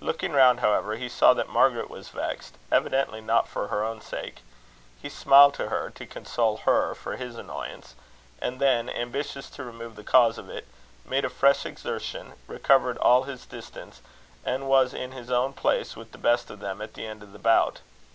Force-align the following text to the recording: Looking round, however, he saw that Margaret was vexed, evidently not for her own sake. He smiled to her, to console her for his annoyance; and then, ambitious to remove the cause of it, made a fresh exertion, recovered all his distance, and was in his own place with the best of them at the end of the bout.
Looking 0.00 0.32
round, 0.34 0.60
however, 0.60 0.96
he 0.96 1.08
saw 1.08 1.32
that 1.32 1.48
Margaret 1.48 1.88
was 1.88 2.10
vexed, 2.10 2.56
evidently 2.70 3.22
not 3.22 3.48
for 3.48 3.68
her 3.68 3.82
own 3.82 4.02
sake. 4.02 4.42
He 5.00 5.08
smiled 5.08 5.54
to 5.54 5.70
her, 5.70 5.88
to 5.94 6.04
console 6.04 6.58
her 6.66 6.94
for 6.94 7.16
his 7.16 7.38
annoyance; 7.38 7.94
and 8.42 8.60
then, 8.60 8.90
ambitious 8.90 9.48
to 9.48 9.64
remove 9.64 9.96
the 9.96 10.04
cause 10.04 10.36
of 10.36 10.50
it, 10.50 10.68
made 11.06 11.24
a 11.24 11.30
fresh 11.30 11.64
exertion, 11.64 12.34
recovered 12.46 12.98
all 12.98 13.22
his 13.22 13.46
distance, 13.46 14.02
and 14.44 14.68
was 14.68 14.92
in 14.92 15.12
his 15.12 15.30
own 15.30 15.54
place 15.54 15.96
with 15.96 16.12
the 16.12 16.18
best 16.18 16.50
of 16.50 16.60
them 16.60 16.82
at 16.82 16.92
the 16.92 17.06
end 17.06 17.22
of 17.22 17.32
the 17.32 17.38
bout. 17.38 17.80